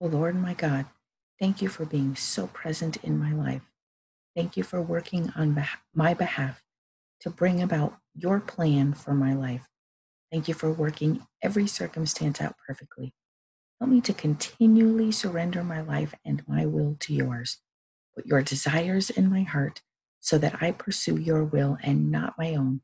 Oh 0.00 0.06
Lord 0.06 0.36
my 0.36 0.54
God, 0.54 0.86
thank 1.40 1.60
you 1.60 1.68
for 1.68 1.84
being 1.84 2.14
so 2.14 2.46
present 2.46 2.98
in 2.98 3.18
my 3.18 3.32
life. 3.32 3.62
Thank 4.36 4.56
you 4.56 4.62
for 4.62 4.80
working 4.80 5.32
on 5.34 5.60
my 5.92 6.14
behalf 6.14 6.62
to 7.22 7.30
bring 7.30 7.60
about 7.60 7.98
your 8.14 8.38
plan 8.38 8.94
for 8.94 9.12
my 9.12 9.34
life. 9.34 9.66
Thank 10.30 10.46
you 10.46 10.54
for 10.54 10.70
working 10.70 11.26
every 11.42 11.66
circumstance 11.66 12.40
out 12.40 12.54
perfectly. 12.64 13.12
Help 13.80 13.90
me 13.90 14.00
to 14.02 14.12
continually 14.12 15.10
surrender 15.10 15.64
my 15.64 15.80
life 15.80 16.14
and 16.24 16.46
my 16.46 16.64
will 16.64 16.96
to 17.00 17.12
yours. 17.12 17.58
Put 18.14 18.26
your 18.26 18.42
desires 18.42 19.10
in 19.10 19.28
my 19.28 19.42
heart 19.42 19.82
so 20.20 20.38
that 20.38 20.62
I 20.62 20.70
pursue 20.70 21.16
your 21.16 21.42
will 21.42 21.76
and 21.82 22.08
not 22.12 22.38
my 22.38 22.54
own. 22.54 22.82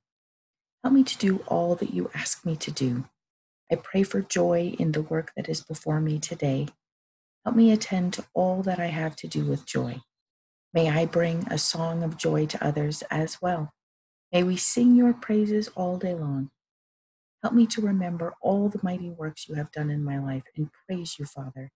Help 0.83 0.95
me 0.95 1.05
to 1.05 1.19
do 1.19 1.45
all 1.47 1.77
that 1.77 1.95
you 1.95 2.11
ask 2.13 2.45
me 2.45 2.57
to 2.57 2.73
do. 2.73 3.05
I 3.71 3.77
pray 3.77 4.03
for 4.03 4.21
joy 4.21 4.75
in 4.81 4.91
the 4.91 5.03
work 5.03 5.31
that 5.37 5.49
is 5.49 5.61
before 5.61 6.01
me 6.01 6.19
today 6.19 6.67
Help 7.45 7.57
me 7.57 7.73
attend 7.73 8.13
to 8.15 8.25
all 8.35 8.63
that 8.63 8.81
I 8.81 8.87
have 8.87 9.17
to 9.17 9.29
do 9.29 9.45
with 9.45 9.67
joy. 9.67 10.01
May 10.73 10.91
I 10.91 11.07
bring 11.07 11.47
a 11.51 11.59
song 11.59 12.03
of 12.03 12.17
joy 12.17 12.47
to 12.47 12.65
others 12.65 13.03
as 13.11 13.41
well. 13.43 13.73
May 14.33 14.43
we 14.43 14.57
sing 14.57 14.97
your 14.97 15.13
praises 15.13 15.69
all 15.77 15.99
day 15.99 16.15
long. 16.15 16.51
Help 17.43 17.55
me 17.55 17.67
to 17.67 17.83
remember 17.83 18.35
all 18.41 18.69
the 18.69 18.81
mighty 18.83 19.11
works 19.11 19.49
you 19.49 19.57
have 19.57 19.71
done 19.73 19.91
in 19.91 20.03
my 20.03 20.19
life 20.19 20.45
and 20.57 20.71
praise 20.87 21.19
you, 21.19 21.27
Father. 21.27 21.71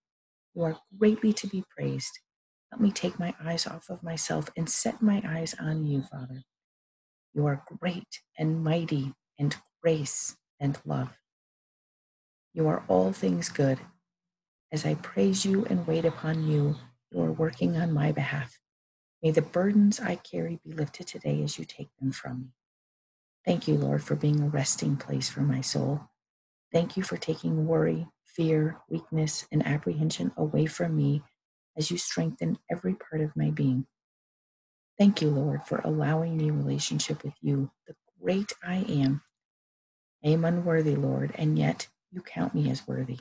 You 0.55 0.63
are 0.63 0.79
greatly 0.99 1.33
to 1.35 1.47
be 1.47 1.65
praised. 1.77 2.19
Help 2.73 2.81
me 2.81 2.91
take 2.91 3.19
my 3.19 3.35
eyes 3.45 3.67
off 3.67 3.91
of 3.91 4.03
myself 4.03 4.49
and 4.57 4.69
set 4.69 5.03
my 5.03 5.23
eyes 5.27 5.55
on 5.61 5.87
you, 5.87 6.03
Father. 6.03 6.43
You 7.35 7.47
are 7.47 7.65
great 7.81 8.21
and 8.39 8.65
mighty 8.65 9.15
and 9.39 9.55
grace 9.83 10.37
and 10.59 10.79
love. 10.87 11.19
You 12.55 12.67
are 12.69 12.85
all 12.89 13.13
things 13.13 13.51
good 13.51 13.79
as 14.71 14.85
I 14.85 14.95
praise 14.95 15.45
you 15.45 15.65
and 15.67 15.87
wait 15.87 16.05
upon 16.05 16.47
you, 16.47 16.77
you 17.11 17.21
are 17.23 17.33
working 17.33 17.77
on 17.77 17.93
my 17.93 18.13
behalf. 18.13 18.61
May 19.23 19.31
the 19.31 19.43
burdens 19.43 19.99
I 20.01 20.17
carry 20.17 20.61
be 20.65 20.73
lifted 20.73 21.07
today 21.07 21.43
as 21.43 21.59
you 21.59 21.65
take 21.65 21.89
them 22.01 22.13
from 22.13 22.41
me. 22.41 22.47
Thank 23.45 23.67
you, 23.67 23.75
Lord, 23.75 24.03
for 24.05 24.15
being 24.15 24.41
a 24.43 24.49
resting 24.49 24.97
place 24.97 25.29
for 25.29 25.41
my 25.41 25.61
soul. 25.61 26.11
Thank 26.73 26.97
you 26.97 27.03
for 27.03 27.17
taking 27.17 27.67
worry, 27.67 28.09
fear, 28.25 28.79
weakness, 28.91 29.47
and 29.51 29.67
apprehension 29.67 30.33
away 30.37 30.67
from 30.67 30.97
me 30.97 31.23
as 31.77 31.91
you 31.91 31.97
strengthen 31.97 32.59
every 32.71 32.95
part 32.95 33.23
of 33.23 33.37
my 33.37 33.51
being. 33.51 33.87
Thank 34.99 35.23
you, 35.23 35.31
Lord, 35.31 35.63
for 35.67 35.81
allowing 35.85 36.37
me 36.37 36.51
relationship 36.51 37.23
with 37.23 37.35
you, 37.41 37.71
the 37.87 37.95
great 38.21 38.53
I 38.63 38.85
am. 38.89 39.23
I 40.25 40.29
am 40.29 40.45
unworthy, 40.45 40.97
Lord, 40.97 41.33
and 41.37 41.59
yet 41.59 41.89
you 42.11 42.21
count 42.21 42.55
me 42.55 42.71
as 42.71 42.87
worthy. 42.87 43.21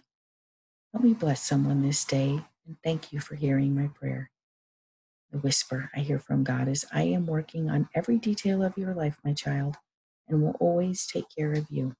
Help 0.94 1.04
me 1.04 1.14
bless 1.14 1.44
someone 1.44 1.82
this 1.82 2.06
day 2.06 2.40
and 2.66 2.78
thank 2.84 3.12
you 3.12 3.20
for 3.20 3.36
hearing 3.36 3.76
my 3.76 3.88
prayer. 3.88 4.32
The 5.32 5.40
whisper 5.40 5.90
I 5.96 6.00
hear 6.00 6.20
from 6.20 6.44
God 6.44 6.70
is 6.70 6.86
I 6.94 7.04
am 7.04 7.26
working 7.26 7.70
on 7.70 7.90
every 7.94 8.18
detail 8.18 8.64
of 8.64 8.78
your 8.78 8.94
life, 8.94 9.18
my 9.24 9.34
child, 9.34 9.76
and 10.28 10.42
will 10.42 10.56
always 10.60 11.06
take 11.06 11.26
care 11.38 11.52
of 11.52 11.68
you. 11.70 11.94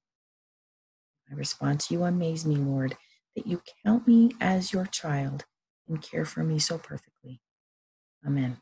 My 1.30 1.36
response 1.36 1.90
you 1.90 2.04
amaze 2.04 2.46
me, 2.46 2.56
Lord, 2.56 2.96
that 3.36 3.46
you 3.46 3.60
count 3.84 4.08
me 4.08 4.32
as 4.40 4.72
your 4.72 4.86
child 4.86 5.44
and 5.86 6.00
care 6.00 6.24
for 6.24 6.42
me 6.42 6.58
so 6.58 6.78
perfectly. 6.78 7.42
Amen. 8.26 8.56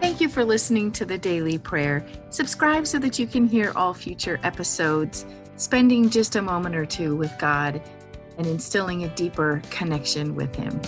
Thank 0.00 0.20
you 0.20 0.28
for 0.28 0.44
listening 0.44 0.92
to 0.92 1.06
the 1.06 1.16
Daily 1.16 1.56
Prayer. 1.56 2.06
Subscribe 2.28 2.86
so 2.86 2.98
that 2.98 3.18
you 3.18 3.26
can 3.26 3.48
hear 3.48 3.72
all 3.74 3.94
future 3.94 4.38
episodes 4.42 5.24
spending 5.56 6.10
just 6.10 6.36
a 6.36 6.42
moment 6.42 6.74
or 6.74 6.86
two 6.86 7.16
with 7.16 7.32
God 7.38 7.82
and 8.38 8.46
instilling 8.46 9.04
a 9.04 9.08
deeper 9.08 9.62
connection 9.70 10.34
with 10.34 10.54
Him. 10.54 10.80